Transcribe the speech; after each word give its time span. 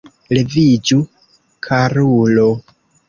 Leviĝu, 0.35 0.97
karulo! 1.67 2.49